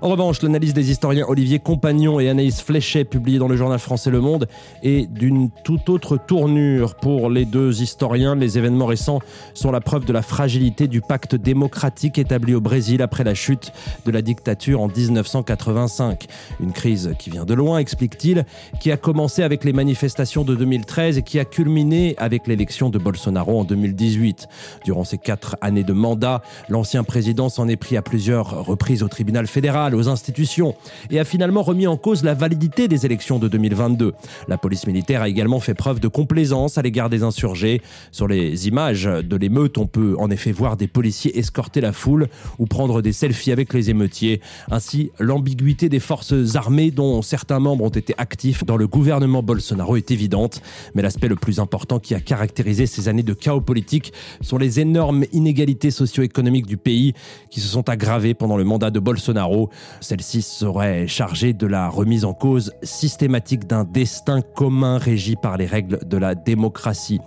En 0.00 0.11
revanche, 0.11 0.43
l'analyse 0.43 0.75
des 0.75 0.93
historiens 0.93 1.25
Olivier 1.26 1.59
Compagnon 1.59 2.21
et 2.21 2.28
Anaïs 2.28 2.61
Fléchet, 2.61 3.05
publiée 3.05 3.38
dans 3.38 3.49
le 3.49 3.57
journal 3.57 3.81
français 3.81 4.11
Le 4.11 4.21
Monde, 4.21 4.47
est 4.85 5.11
d'une 5.11 5.50
toute 5.64 5.88
autre 5.88 6.17
tournure 6.17 6.95
pour 6.95 7.31
les 7.31 7.45
deux 7.45 7.83
historiens. 7.83 8.37
Les 8.37 8.59
événements 8.59 8.87
récents 8.87 9.19
sont 9.55 9.73
la 9.73 9.81
preuve 9.81 10.05
de 10.05 10.12
la 10.12 10.23
fragilité 10.23 10.87
du 10.87 11.00
pacte 11.00 11.35
démocratique 11.35 12.19
établi 12.19 12.55
au 12.55 12.61
Brésil 12.61 13.02
après 13.02 13.25
la 13.25 13.35
chute 13.35 13.73
de 14.07 14.12
la 14.12 14.23
dictature 14.23 14.81
en 14.81 14.87
1985. 14.87 16.26
Une 16.61 16.73
crise 16.73 17.14
qui 17.19 17.31
vient 17.31 17.45
de 17.45 17.55
loin, 17.55 17.78
explique-t-il, 17.78 18.45
qui 18.81 18.93
a 18.93 18.97
commencé 18.97 19.43
avec 19.43 19.64
les 19.64 19.73
manifestations 19.73 20.45
de 20.45 20.55
2013 20.55 21.19
et 21.19 21.23
qui 21.23 21.40
a 21.40 21.45
culminé 21.45 22.14
avec 22.19 22.47
l'élection 22.47 22.88
de 22.88 22.99
Bolsonaro 22.99 23.59
en 23.59 23.64
2018. 23.64 24.47
Durant 24.85 25.02
ces 25.02 25.19
quatre 25.19 25.57
années 25.61 25.83
de 25.83 25.93
mandat, 25.93 26.43
l'ancien 26.69 27.02
président 27.02 27.49
s'en 27.49 27.67
est 27.67 27.76
pris 27.76 27.97
à 27.97 28.02
plusieurs 28.02 28.64
reprises 28.64 29.02
au 29.02 29.09
tribunal 29.09 29.49
fédéral 29.49 29.88
aux 29.95 30.09
institutions, 30.09 30.75
et 31.11 31.18
a 31.18 31.25
finalement 31.25 31.62
remis 31.62 31.87
en 31.87 31.97
cause 31.97 32.25
la 32.25 32.35
validité 32.35 32.88
des 32.88 33.07
élections 33.07 33.38
de 33.38 33.49
2022. 33.49 34.12
La 34.49 34.59
police 34.59 34.87
militaire 34.87 35.23
a 35.23 35.28
également 35.28 35.61
fait 35.61 35.75
preuve 35.75 36.00
de 36.00 36.09
complaisance 36.09 36.78
à 36.78 36.83
l'égard 36.83 37.11
des 37.11 37.23
insurgés. 37.23 37.83
Sur 38.12 38.28
les 38.28 38.68
images 38.68 39.04
de 39.04 39.37
l'émeute, 39.37 39.78
on 39.78 39.87
peut 39.87 40.16
en 40.18 40.30
effet 40.30 40.52
voir 40.52 40.76
des 40.76 40.88
policiers 40.88 41.38
escorter 41.38 41.80
la 41.80 41.92
foule 41.92 42.28
ou 42.59 42.66
prendre 42.66 43.02
des 43.02 43.12
selfies 43.12 43.52
avec 43.52 43.73
les 43.73 43.90
émeutiers. 43.90 44.40
Ainsi, 44.71 45.11
l'ambiguïté 45.18 45.88
des 45.88 46.00
forces 46.00 46.35
armées 46.54 46.90
dont 46.90 47.23
certains 47.23 47.61
membres 47.61 47.85
ont 47.85 47.88
été 47.88 48.14
actifs 48.18 48.64
dans 48.64 48.76
le 48.76 48.87
gouvernement 48.87 49.42
Bolsonaro 49.42 49.97
est 49.97 50.11
évidente. 50.11 50.62
Mais 50.95 51.02
l'aspect 51.02 51.28
le 51.28 51.37
plus 51.37 51.61
important 51.61 51.99
qui 51.99 52.14
a 52.14 52.21
caractérisé 52.21 52.87
ces 52.87 53.09
années 53.09 53.23
de 53.23 53.35
chaos 53.35 53.61
politique 53.61 54.12
sont 54.40 54.59
les 54.59 54.80
énormes 54.80 55.25
inégalités 55.33 55.90
socio-économiques 55.90 56.66
du 56.66 56.76
pays 56.76 57.14
qui 57.50 57.61
se 57.61 57.68
sont 57.68 57.88
aggravées 57.88 58.35
pendant 58.35 58.57
le 58.57 58.64
mandat 58.64 58.90
de 58.90 59.00
Bolsonaro. 59.00 59.71
Celle-ci 60.00 60.42
serait 60.42 61.06
chargée 61.06 61.52
de 61.52 61.66
la 61.66 61.88
remise 61.88 62.25
en 62.25 62.35
cause 62.35 62.73
systématique 62.82 63.66
d'un 63.66 63.85
destin 63.85 64.40
commun 64.40 64.99
régi 64.99 65.37
par 65.37 65.56
les 65.56 65.66
règles 65.66 66.00
de 66.06 66.16
la 66.16 66.35
démocratie. 66.35 67.20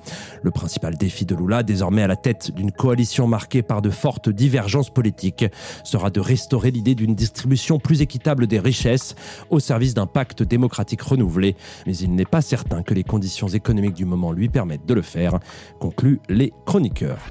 Le 0.43 0.51
principal 0.51 0.95
défi 0.95 1.25
de 1.25 1.35
Lula, 1.35 1.63
désormais 1.63 2.03
à 2.03 2.07
la 2.07 2.15
tête 2.15 2.51
d'une 2.55 2.71
coalition 2.71 3.27
marquée 3.27 3.61
par 3.61 3.81
de 3.81 3.89
fortes 3.89 4.29
divergences 4.29 4.89
politiques, 4.89 5.45
sera 5.83 6.09
de 6.09 6.19
restaurer 6.19 6.71
l'idée 6.71 6.95
d'une 6.95 7.15
distribution 7.15 7.79
plus 7.79 8.01
équitable 8.01 8.47
des 8.47 8.59
richesses 8.59 9.15
au 9.49 9.59
service 9.59 9.93
d'un 9.93 10.07
pacte 10.07 10.43
démocratique 10.43 11.01
renouvelé. 11.01 11.55
Mais 11.85 11.95
il 11.97 12.15
n'est 12.15 12.25
pas 12.25 12.41
certain 12.41 12.83
que 12.83 12.93
les 12.93 13.03
conditions 13.03 13.47
économiques 13.47 13.95
du 13.95 14.05
moment 14.05 14.31
lui 14.31 14.49
permettent 14.49 14.85
de 14.85 14.93
le 14.93 15.01
faire, 15.01 15.39
concluent 15.79 16.19
les 16.29 16.53
chroniqueurs. 16.65 17.29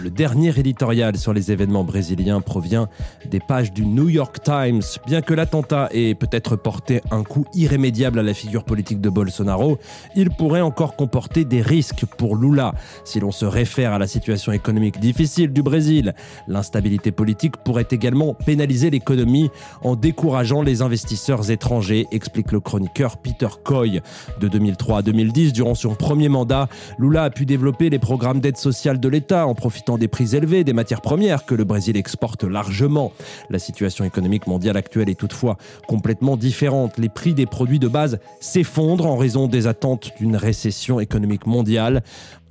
Le 0.00 0.10
dernier 0.10 0.58
éditorial 0.58 1.16
sur 1.16 1.32
les 1.32 1.52
événements 1.52 1.84
brésiliens 1.84 2.40
provient 2.40 2.88
des 3.30 3.40
pages 3.40 3.72
du 3.72 3.86
New 3.86 4.08
York 4.08 4.42
Times. 4.44 4.82
Bien 5.06 5.22
que 5.22 5.32
l'attentat 5.32 5.88
ait 5.92 6.14
peut-être 6.14 6.56
porté 6.56 7.00
un 7.10 7.24
coup 7.24 7.46
irrémédiable 7.54 8.18
à 8.18 8.22
la 8.22 8.34
figure 8.34 8.64
politique 8.64 9.00
de 9.00 9.08
Bolsonaro, 9.08 9.78
il 10.14 10.30
pourrait 10.30 10.60
encore 10.60 10.96
comporter 10.96 11.46
des 11.46 11.62
risques 11.62 12.04
pour 12.18 12.36
Lula. 12.36 12.74
Si 13.04 13.20
l'on 13.20 13.32
se 13.32 13.46
réfère 13.46 13.92
à 13.94 13.98
la 13.98 14.06
situation 14.06 14.52
économique 14.52 15.00
difficile 15.00 15.52
du 15.52 15.62
Brésil, 15.62 16.14
l'instabilité 16.46 17.10
politique 17.10 17.56
pourrait 17.56 17.86
également 17.90 18.34
pénaliser 18.34 18.90
l'économie 18.90 19.50
en 19.82 19.96
décourageant 19.96 20.60
les 20.60 20.82
investisseurs 20.82 21.50
étrangers, 21.50 22.06
explique 22.12 22.52
le 22.52 22.60
chroniqueur 22.60 23.16
Peter 23.16 23.48
Coy. 23.64 24.02
De 24.40 24.48
2003 24.48 24.98
à 24.98 25.02
2010, 25.02 25.54
durant 25.54 25.74
son 25.74 25.94
premier 25.94 26.28
mandat, 26.28 26.68
Lula 26.98 27.24
a 27.24 27.30
pu 27.30 27.46
développer 27.46 27.88
les 27.88 27.98
programmes 27.98 28.40
d'aide 28.40 28.58
sociale 28.58 29.00
de 29.00 29.08
l'État 29.08 29.46
en 29.46 29.54
profitant 29.54 29.96
des 29.96 30.08
prix 30.08 30.36
élevés 30.36 30.64
des 30.64 30.74
matières 30.74 31.00
premières 31.00 31.46
que 31.46 31.54
le 31.54 31.64
Brésil 31.64 31.96
exporte 31.96 32.44
largement. 32.44 33.12
La 33.48 33.58
situation 33.58 34.04
économique 34.04 34.23
mondiale 34.46 34.76
actuelle 34.76 35.08
est 35.08 35.18
toutefois 35.18 35.56
complètement 35.86 36.36
différente. 36.36 36.98
Les 36.98 37.08
prix 37.08 37.34
des 37.34 37.46
produits 37.46 37.78
de 37.78 37.88
base 37.88 38.18
s'effondrent 38.40 39.06
en 39.06 39.16
raison 39.16 39.46
des 39.46 39.66
attentes 39.66 40.10
d'une 40.18 40.36
récession 40.36 41.00
économique 41.00 41.46
mondiale. 41.46 42.02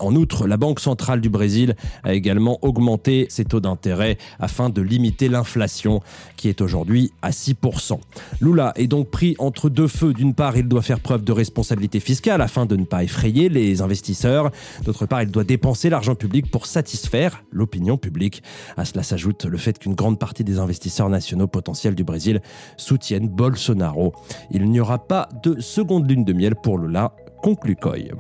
En 0.04 0.18
outre, 0.18 0.48
la 0.48 0.58
Banque 0.58 0.82
centrale 0.82 1.22
du 1.22 1.30
Brésil 1.30 1.76
a 2.04 2.14
également 2.14 2.60
augmenté 2.62 3.26
ses 3.30 3.46
taux 3.46 3.62
d'intérêt 3.62 4.18
afin 4.38 4.70
de 4.70 4.82
limiter 4.82 5.30
l'inflation 5.30 6.02
qui 6.36 6.50
est 6.50 6.60
aujourd'hui 6.60 7.14
à 7.22 7.30
6%. 7.30 8.00
Lula 8.42 8.74
est 8.76 8.88
donc 8.88 9.10
pris 9.10 9.36
entre 9.40 9.70
deux 9.70 9.88
feux. 9.88 10.12
D'une 10.12 10.34
part, 10.34 10.58
il 10.58 10.68
doit 10.68 10.82
faire 10.82 11.00
preuve 11.00 11.24
de 11.24 11.32
responsabilité 11.32 12.02
fiscale 12.02 12.42
afin 12.42 12.66
de 12.66 12.76
ne 12.76 12.84
pas 12.84 13.02
effrayer 13.02 13.48
les 13.48 13.82
investisseurs. 13.82 14.52
D'autre 14.84 15.06
part, 15.06 15.24
il 15.24 15.32
doit 15.32 15.46
dépenser 15.46 15.90
l'argent 15.90 16.16
public 16.16 16.52
pour 16.52 16.66
satisfaire 16.66 17.46
l'opinion 17.52 17.98
publique. 17.98 18.44
À 18.76 18.84
cela 18.84 19.04
s'ajoute 19.04 19.46
le 19.46 19.58
fait 19.58 19.80
qu'une 19.80 19.96
grande 19.96 20.20
partie 20.20 20.44
des 20.44 20.60
investisseurs 20.60 21.08
nationaux 21.08 21.48
potentiels 21.48 21.96
du 21.96 22.04
Brésil 22.04 22.42
soutiennent 22.76 23.30
Bolsonaro. 23.30 24.12
Il 24.52 24.70
n'y 24.70 24.82
aura 24.82 25.08
pas 25.08 25.30
de 25.44 25.62
seconde 25.62 26.10
lune 26.10 26.26
de 26.26 26.34
miel 26.34 26.56
pour 26.62 26.78
Lula, 26.78 27.16
conclut 27.42 27.78
Coy. 27.78 28.12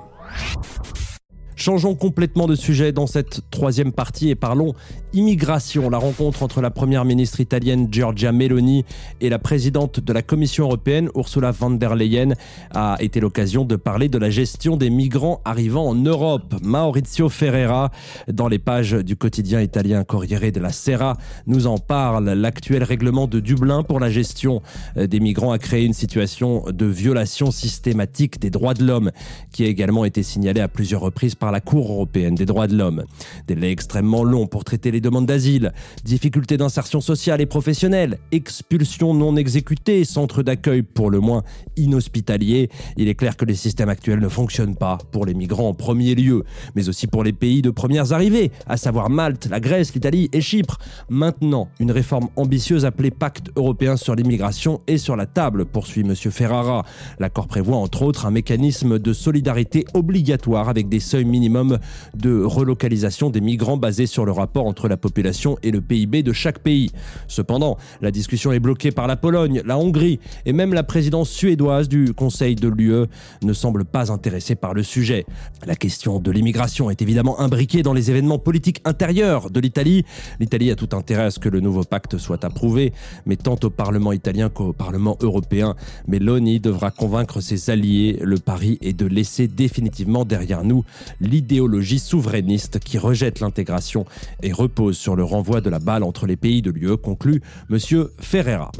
Changeons 1.55 1.95
complètement 1.95 2.47
de 2.47 2.55
sujet 2.55 2.91
dans 2.91 3.07
cette 3.07 3.41
troisième 3.51 3.91
partie 3.91 4.29
et 4.29 4.35
parlons 4.35 4.73
immigration. 5.13 5.89
La 5.89 5.99
rencontre 5.99 6.41
entre 6.43 6.61
la 6.61 6.71
première 6.71 7.05
ministre 7.05 7.39
italienne 7.39 7.87
Giorgia 7.91 8.31
Meloni 8.31 8.83
et 9.21 9.29
la 9.29 9.39
présidente 9.39 9.99
de 9.99 10.13
la 10.13 10.23
Commission 10.23 10.65
européenne 10.65 11.09
Ursula 11.15 11.51
von 11.51 11.71
der 11.71 11.95
Leyen 11.95 12.33
a 12.71 12.97
été 12.99 13.19
l'occasion 13.19 13.65
de 13.65 13.75
parler 13.75 14.09
de 14.09 14.17
la 14.17 14.31
gestion 14.31 14.75
des 14.75 14.89
migrants 14.89 15.41
arrivant 15.45 15.87
en 15.87 15.95
Europe. 15.95 16.55
Maurizio 16.63 17.29
Ferreira, 17.29 17.91
dans 18.27 18.47
les 18.47 18.59
pages 18.59 18.93
du 18.93 19.15
quotidien 19.15 19.61
italien 19.61 20.03
Corriere 20.03 20.51
della 20.51 20.71
Sera, 20.71 21.17
nous 21.45 21.67
en 21.67 21.77
parle. 21.77 22.31
L'actuel 22.31 22.83
règlement 22.83 23.27
de 23.27 23.39
Dublin 23.39 23.83
pour 23.83 23.99
la 23.99 24.09
gestion 24.09 24.61
des 24.95 25.19
migrants 25.19 25.51
a 25.51 25.59
créé 25.59 25.85
une 25.85 25.93
situation 25.93 26.63
de 26.67 26.85
violation 26.85 27.51
systématique 27.51 28.39
des 28.39 28.49
droits 28.49 28.73
de 28.73 28.83
l'homme 28.83 29.11
qui 29.51 29.63
a 29.63 29.67
également 29.67 30.05
été 30.05 30.23
signalée 30.23 30.61
à 30.61 30.67
plusieurs 30.67 31.01
reprises 31.01 31.35
par 31.35 31.51
la 31.53 31.61
Cour 31.61 31.91
européenne 31.91 32.35
des 32.35 32.45
droits 32.45 32.67
de 32.67 32.75
l'homme. 32.75 33.03
Délai 33.47 33.71
extrêmement 33.71 34.23
long 34.23 34.47
pour 34.47 34.65
traiter 34.65 34.91
les 34.91 34.99
demandes 34.99 35.27
d'asile, 35.27 35.71
difficultés 36.03 36.57
d'insertion 36.57 36.99
sociale 36.99 37.39
et 37.41 37.45
professionnelle, 37.45 38.17
expulsions 38.31 39.13
non 39.13 39.37
exécutées, 39.37 40.03
centres 40.03 40.41
d'accueil 40.41 40.81
pour 40.81 41.11
le 41.11 41.19
moins 41.19 41.43
inhospitaliers. 41.77 42.69
Il 42.97 43.07
est 43.07 43.13
clair 43.13 43.37
que 43.37 43.45
les 43.45 43.55
systèmes 43.55 43.89
actuels 43.89 44.19
ne 44.19 44.27
fonctionnent 44.27 44.75
pas 44.75 44.97
pour 45.11 45.25
les 45.27 45.35
migrants 45.35 45.69
en 45.69 45.73
premier 45.75 46.15
lieu, 46.15 46.43
mais 46.75 46.89
aussi 46.89 47.05
pour 47.05 47.23
les 47.23 47.33
pays 47.33 47.61
de 47.61 47.69
premières 47.69 48.13
arrivées, 48.13 48.51
à 48.65 48.75
savoir 48.75 49.11
Malte, 49.11 49.47
la 49.49 49.59
Grèce, 49.59 49.93
l'Italie 49.93 50.29
et 50.33 50.41
Chypre. 50.41 50.79
Maintenant, 51.09 51.69
une 51.79 51.91
réforme 51.91 52.29
ambitieuse 52.35 52.83
appelée 52.83 53.11
Pacte 53.11 53.51
européen 53.55 53.95
sur 53.95 54.15
l'immigration 54.15 54.81
est 54.87 54.97
sur 54.97 55.15
la 55.15 55.27
table, 55.27 55.65
poursuit 55.65 56.01
M. 56.01 56.15
Ferrara. 56.15 56.83
L'accord 57.19 57.47
prévoit 57.47 57.77
entre 57.77 58.01
autres 58.01 58.25
un 58.25 58.31
mécanisme 58.31 58.97
de 58.97 59.13
solidarité 59.13 59.85
obligatoire 59.93 60.67
avec 60.67 60.89
des 60.89 60.99
seuils 60.99 61.25
minimum 61.33 61.79
de 62.15 62.43
relocalisation 62.43 63.31
des 63.31 63.41
migrants 63.41 63.77
basé 63.77 64.05
sur 64.05 64.23
le 64.23 64.31
rapport 64.31 64.67
entre 64.67 64.87
la 64.87 64.97
population 64.97 65.57
et 65.63 65.71
le 65.71 65.81
PIB 65.81 66.21
de 66.21 66.31
chaque 66.31 66.59
pays. 66.59 66.91
Cependant, 67.27 67.77
la 68.01 68.11
discussion 68.11 68.51
est 68.51 68.59
bloquée 68.59 68.91
par 68.91 69.07
la 69.07 69.15
Pologne, 69.15 69.63
la 69.65 69.79
Hongrie 69.79 70.19
et 70.45 70.53
même 70.53 70.73
la 70.73 70.83
présidence 70.83 71.29
suédoise 71.29 71.89
du 71.89 72.13
Conseil 72.13 72.53
de 72.55 72.67
l'UE 72.67 73.07
ne 73.41 73.53
semble 73.53 73.83
pas 73.83 74.11
intéressée 74.11 74.55
par 74.55 74.75
le 74.75 74.83
sujet. 74.83 75.25
La 75.65 75.75
question 75.75 76.19
de 76.19 76.29
l'immigration 76.29 76.91
est 76.91 77.01
évidemment 77.01 77.39
imbriquée 77.39 77.81
dans 77.81 77.93
les 77.93 78.11
événements 78.11 78.39
politiques 78.39 78.81
intérieurs 78.85 79.49
de 79.49 79.59
l'Italie. 79.59 80.05
L'Italie 80.39 80.69
a 80.69 80.75
tout 80.75 80.95
intérêt 80.95 81.23
à 81.23 81.31
ce 81.31 81.39
que 81.39 81.49
le 81.49 81.61
nouveau 81.61 81.83
pacte 81.83 82.17
soit 82.17 82.45
approuvé, 82.45 82.93
mais 83.25 83.37
tant 83.37 83.57
au 83.63 83.69
Parlement 83.71 84.13
italien 84.13 84.49
qu'au 84.49 84.73
Parlement 84.73 85.17
européen. 85.21 85.75
Mais 86.07 86.19
l'ONI 86.19 86.59
devra 86.59 86.91
convaincre 86.91 87.41
ses 87.41 87.71
alliés. 87.71 88.19
Le 88.21 88.37
pari 88.37 88.77
est 88.81 88.93
de 88.93 89.07
laisser 89.07 89.47
définitivement 89.47 90.25
derrière 90.25 90.63
nous 90.63 90.83
l'idéologie 91.23 91.99
souverainiste 91.99 92.79
qui 92.79 92.97
rejette 92.97 93.39
l'intégration 93.39 94.05
et 94.41 94.51
repose 94.51 94.97
sur 94.97 95.15
le 95.15 95.23
renvoi 95.23 95.61
de 95.61 95.69
la 95.69 95.79
balle 95.79 96.03
entre 96.03 96.27
les 96.27 96.35
pays 96.35 96.61
de 96.61 96.69
l'UE, 96.69 96.97
conclut 96.97 97.41
M. 97.71 97.79
Ferreira. 98.19 98.71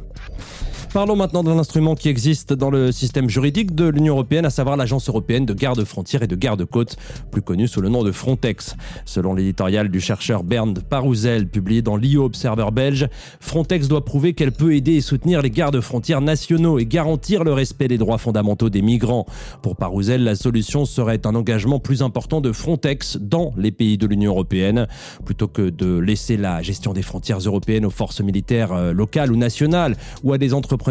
Parlons 0.93 1.15
maintenant 1.15 1.43
d'un 1.43 1.57
instrument 1.57 1.95
qui 1.95 2.07
existe 2.07 2.53
dans 2.53 2.69
le 2.69 2.91
système 2.91 3.27
juridique 3.27 3.73
de 3.73 3.87
l'Union 3.87 4.13
européenne, 4.13 4.45
à 4.45 4.51
savoir 4.51 4.77
l'Agence 4.77 5.09
européenne 5.09 5.43
de 5.43 5.55
garde-frontières 5.55 6.21
et 6.21 6.27
de 6.27 6.35
garde-côtes, 6.35 6.97
plus 7.31 7.41
connue 7.41 7.67
sous 7.67 7.81
le 7.81 7.89
nom 7.89 8.03
de 8.03 8.11
Frontex. 8.11 8.75
Selon 9.03 9.33
l'éditorial 9.33 9.89
du 9.89 9.99
chercheur 9.99 10.43
Bernd 10.43 10.83
Parouzel, 10.87 11.47
publié 11.47 11.81
dans 11.81 11.97
l'IO 11.97 12.25
Observer 12.25 12.67
belge, 12.71 13.07
Frontex 13.39 13.87
doit 13.87 14.05
prouver 14.05 14.35
qu'elle 14.35 14.51
peut 14.51 14.75
aider 14.75 14.93
et 14.93 15.01
soutenir 15.01 15.41
les 15.41 15.49
gardes-frontières 15.49 16.21
nationaux 16.21 16.77
et 16.77 16.85
garantir 16.85 17.43
le 17.43 17.53
respect 17.53 17.87
des 17.87 17.97
droits 17.97 18.19
fondamentaux 18.19 18.69
des 18.69 18.83
migrants. 18.83 19.25
Pour 19.63 19.75
Parouzel, 19.75 20.23
la 20.23 20.35
solution 20.35 20.85
serait 20.85 21.25
un 21.25 21.33
engagement 21.33 21.79
plus 21.79 22.03
important 22.03 22.39
de 22.39 22.51
Frontex 22.51 23.17
dans 23.17 23.51
les 23.57 23.71
pays 23.71 23.97
de 23.97 24.05
l'Union 24.05 24.33
européenne, 24.33 24.87
plutôt 25.25 25.47
que 25.47 25.71
de 25.71 25.97
laisser 25.97 26.37
la 26.37 26.61
gestion 26.61 26.93
des 26.93 27.01
frontières 27.01 27.39
européennes 27.39 27.87
aux 27.87 27.89
forces 27.89 28.21
militaires 28.21 28.73
euh, 28.73 28.93
locales 28.93 29.31
ou 29.31 29.37
nationales 29.37 29.97
ou 30.23 30.33
à 30.33 30.37
des 30.37 30.53
entreprises 30.53 30.82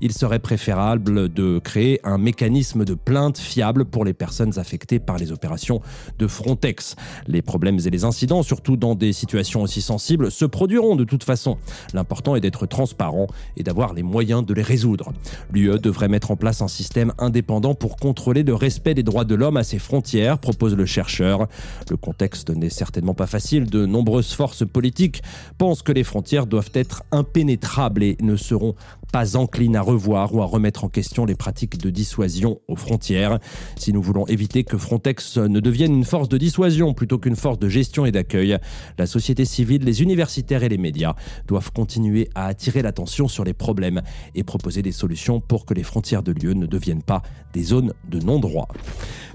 il 0.00 0.12
serait 0.12 0.38
préférable 0.38 1.32
de 1.32 1.58
créer 1.58 2.00
un 2.04 2.18
mécanisme 2.18 2.84
de 2.84 2.94
plainte 2.94 3.38
fiable 3.38 3.84
pour 3.84 4.04
les 4.04 4.12
personnes 4.12 4.58
affectées 4.58 4.98
par 4.98 5.18
les 5.18 5.32
opérations 5.32 5.80
de 6.18 6.26
Frontex. 6.26 6.96
Les 7.26 7.42
problèmes 7.42 7.78
et 7.84 7.90
les 7.90 8.04
incidents, 8.04 8.42
surtout 8.42 8.76
dans 8.76 8.94
des 8.94 9.12
situations 9.12 9.62
aussi 9.62 9.80
sensibles, 9.80 10.30
se 10.30 10.44
produiront 10.44 10.96
de 10.96 11.04
toute 11.04 11.24
façon. 11.24 11.58
L'important 11.94 12.36
est 12.36 12.40
d'être 12.40 12.66
transparent 12.66 13.26
et 13.56 13.62
d'avoir 13.62 13.94
les 13.94 14.02
moyens 14.02 14.44
de 14.44 14.54
les 14.54 14.62
résoudre. 14.62 15.12
L'UE 15.52 15.78
devrait 15.78 16.08
mettre 16.08 16.30
en 16.30 16.36
place 16.36 16.62
un 16.62 16.68
système 16.68 17.12
indépendant 17.18 17.74
pour 17.74 17.96
contrôler 17.96 18.42
le 18.42 18.54
respect 18.54 18.94
des 18.94 19.02
droits 19.02 19.24
de 19.24 19.34
l'homme 19.34 19.56
à 19.56 19.64
ses 19.64 19.78
frontières, 19.78 20.38
propose 20.38 20.74
le 20.74 20.86
chercheur. 20.86 21.48
Le 21.90 21.96
contexte 21.96 22.50
n'est 22.50 22.70
certainement 22.70 23.14
pas 23.14 23.26
facile. 23.26 23.68
De 23.68 23.86
nombreuses 23.86 24.32
forces 24.32 24.66
politiques 24.66 25.22
pensent 25.58 25.82
que 25.82 25.92
les 25.92 26.04
frontières 26.04 26.46
doivent 26.46 26.70
être 26.74 27.02
impénétrables 27.12 28.02
et 28.02 28.16
ne 28.20 28.36
seront 28.36 28.74
pas 29.12 29.36
encline 29.36 29.76
à 29.76 29.80
revoir 29.80 30.34
ou 30.34 30.42
à 30.42 30.44
remettre 30.44 30.84
en 30.84 30.88
question 30.88 31.24
les 31.24 31.34
pratiques 31.34 31.78
de 31.78 31.90
dissuasion 31.90 32.60
aux 32.68 32.76
frontières. 32.76 33.38
Si 33.76 33.92
nous 33.92 34.02
voulons 34.02 34.26
éviter 34.26 34.64
que 34.64 34.78
Frontex 34.78 35.38
ne 35.38 35.60
devienne 35.60 35.94
une 35.94 36.04
force 36.04 36.28
de 36.28 36.38
dissuasion 36.38 36.94
plutôt 36.94 37.18
qu'une 37.18 37.36
force 37.36 37.58
de 37.58 37.68
gestion 37.68 38.06
et 38.06 38.12
d'accueil, 38.12 38.58
la 38.98 39.06
société 39.06 39.44
civile, 39.44 39.84
les 39.84 40.02
universitaires 40.02 40.62
et 40.62 40.68
les 40.68 40.78
médias 40.78 41.14
doivent 41.46 41.72
continuer 41.72 42.28
à 42.34 42.46
attirer 42.46 42.82
l'attention 42.82 43.28
sur 43.28 43.44
les 43.44 43.54
problèmes 43.54 44.02
et 44.34 44.44
proposer 44.44 44.82
des 44.82 44.92
solutions 44.92 45.40
pour 45.40 45.66
que 45.66 45.74
les 45.74 45.82
frontières 45.82 46.22
de 46.22 46.32
lieu 46.32 46.52
ne 46.52 46.66
deviennent 46.66 47.02
pas 47.02 47.22
des 47.52 47.62
zones 47.62 47.92
de 48.08 48.20
non-droit. 48.20 48.68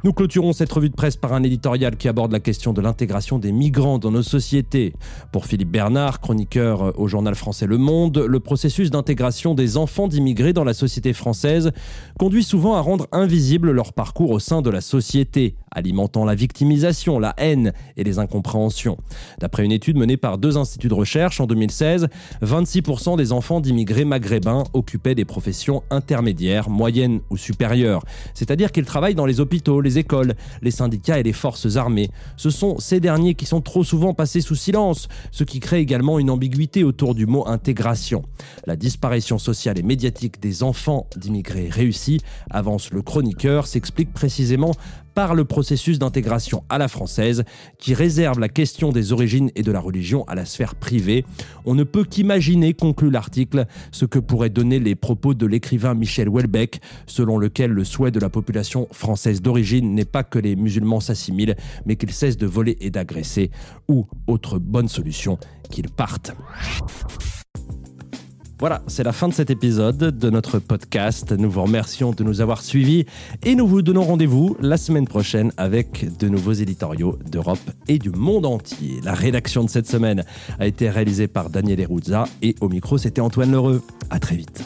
Nous 0.06 0.12
clôturons 0.12 0.52
cette 0.52 0.70
revue 0.74 0.90
de 0.90 0.96
presse 0.96 1.16
par 1.16 1.32
un 1.32 1.44
éditorial 1.44 1.96
qui 1.96 2.10
aborde 2.10 2.34
la 2.34 2.42
question 2.42 2.74
de 2.74 2.82
l'intégration 2.82 3.40
des 3.40 3.54
migrants 3.54 4.00
dans 4.00 4.12
nos 4.12 4.22
sociétés. 4.22 4.94
Pour 5.32 5.46
Philippe 5.46 5.72
Bernard, 5.72 6.20
chroniqueur 6.20 7.00
au 7.00 7.08
journal 7.08 7.36
français 7.36 7.68
Le 7.68 7.78
Monde, 7.78 8.18
le 8.18 8.40
processus 8.42 8.92
d'intégration 8.92 9.54
des 9.54 9.78
enfants 9.78 10.10
d'immigrés 10.10 10.52
dans 10.52 10.66
la 10.66 10.74
société 10.74 11.14
française 11.14 11.72
conduit 12.20 12.44
souvent 12.44 12.76
à 12.76 12.82
rendre 12.82 13.08
invisible 13.14 13.72
leur 13.72 13.94
parcours 13.94 14.32
au 14.32 14.40
sein 14.40 14.62
de 14.62 14.70
la 14.70 14.82
société, 14.82 15.56
alimentant 15.72 16.26
la 16.26 16.36
victimisation, 16.36 17.18
la 17.18 17.34
haine 17.38 17.72
et 17.96 18.04
les 18.04 18.20
incompréhensions. 18.20 18.98
D'après 19.40 19.64
une 19.64 19.72
étude 19.72 19.98
menée 19.98 20.18
par 20.18 20.38
deux 20.38 20.58
instituts 20.58 20.90
de 20.90 20.94
recherche 20.96 21.40
en 21.40 21.48
2016, 21.48 22.10
26% 22.42 23.16
des 23.16 23.32
enfants 23.32 23.62
d'immigrés 23.62 24.04
maghrébins 24.04 24.66
occupaient 24.74 25.16
des 25.16 25.24
professions 25.24 25.82
intermédiaires, 25.90 26.70
moyennes 26.70 27.22
ou 27.30 27.38
supérieures, 27.38 28.04
c'est-à-dire 28.34 28.74
qu'ils 28.74 28.84
travaillent 28.84 29.16
dans 29.16 29.26
les 29.26 29.40
hôpitaux, 29.40 29.80
les 29.94 30.00
écoles, 30.00 30.34
les 30.62 30.72
syndicats 30.72 31.20
et 31.20 31.24
les 31.24 31.34
forces 31.34 31.76
armées. 31.76 32.10
Ce 32.38 32.50
sont 32.50 32.80
ces 32.80 33.00
derniers 33.00 33.36
qui 33.36 33.46
sont 33.46 33.62
trop 33.62 33.84
souvent 33.84 34.14
passés 34.14 34.42
sous 34.42 34.56
silence, 34.56 35.08
ce 35.32 35.44
qui 35.44 35.60
crée 35.60 35.80
également 35.80 36.20
une 36.20 36.30
ambiguïté 36.30 36.84
autour 36.84 37.14
du 37.16 37.26
mot 37.26 37.48
intégration. 37.48 38.24
La 38.66 38.76
disparition 38.76 39.38
sociale 39.38 39.78
et 39.78 39.84
médiatique 39.84 40.42
des 40.42 40.64
enfants 40.64 41.08
d'immigrés 41.16 41.70
réussis, 41.70 42.22
avance 42.50 42.92
le 42.92 43.02
chroniqueur, 43.02 43.68
s'explique 43.68 44.14
précisément 44.14 44.72
par 45.14 45.36
le 45.36 45.46
processus 45.46 46.00
d'intégration 46.00 46.64
à 46.70 46.78
la 46.78 46.88
française 46.88 47.44
qui 47.78 47.94
réserve 47.94 48.40
la 48.40 48.50
question 48.50 48.92
des 48.92 49.12
origines 49.12 49.52
et 49.56 49.64
de 49.64 49.72
la 49.72 49.80
religion 49.80 50.24
à 50.28 50.36
la 50.36 50.46
sphère 50.46 50.76
privée. 50.76 51.26
On 51.66 51.76
ne 51.76 51.84
peut 51.84 52.04
qu'imaginer, 52.04 52.74
conclut 52.74 53.10
l'article, 53.10 53.66
ce 53.92 54.06
que 54.06 54.20
pourraient 54.20 54.50
donner 54.50 54.80
les 54.80 54.96
propos 54.96 55.34
de 55.34 55.46
l'écrivain 55.46 55.94
Michel 55.94 56.30
Houellebecq, 56.30 56.80
selon 57.08 57.38
lequel 57.38 57.72
le 57.72 57.84
souhait 57.84 58.12
de 58.12 58.20
la 58.20 58.30
population 58.30 58.88
française 58.92 59.42
d'origine 59.42 59.94
n'est 59.94 60.06
pas 60.06 60.24
que 60.24 60.40
les 60.40 60.56
musulmans 60.56 61.00
s'assimilent, 61.00 61.56
mais 61.86 61.96
qu'ils 61.96 62.12
cessent 62.12 62.38
de 62.38 62.48
voler 62.48 62.78
et 62.82 62.90
d'agresser, 62.90 63.52
ou, 63.88 64.08
autre 64.28 64.60
bonne 64.60 64.88
solution, 64.88 65.38
qu'ils 65.70 65.90
partent. 65.90 66.34
Voilà, 68.64 68.82
c'est 68.88 69.04
la 69.04 69.12
fin 69.12 69.28
de 69.28 69.34
cet 69.34 69.50
épisode 69.50 69.98
de 69.98 70.30
notre 70.30 70.58
podcast. 70.58 71.34
Nous 71.34 71.52
vous 71.52 71.64
remercions 71.64 72.12
de 72.12 72.24
nous 72.24 72.40
avoir 72.40 72.62
suivis 72.62 73.06
et 73.44 73.56
nous 73.56 73.68
vous 73.68 73.82
donnons 73.82 74.04
rendez-vous 74.04 74.56
la 74.62 74.78
semaine 74.78 75.06
prochaine 75.06 75.52
avec 75.58 76.18
de 76.18 76.30
nouveaux 76.30 76.54
éditoriaux 76.54 77.20
d'Europe 77.30 77.60
et 77.90 78.00
du 78.00 78.10
monde 78.12 78.46
entier. 78.46 79.02
La 79.04 79.16
rédaction 79.16 79.66
de 79.66 79.70
cette 79.70 79.88
semaine 79.88 80.24
a 80.60 80.66
été 80.66 80.90
réalisée 80.90 81.28
par 81.28 81.50
Daniel 81.50 81.82
Eruzza 81.82 82.24
et 82.42 82.56
au 82.62 82.70
micro 82.70 82.98
c'était 82.98 83.20
Antoine 83.20 83.52
Lheureux. 83.52 83.82
À 84.10 84.20
très 84.20 84.38
vite. 84.38 84.64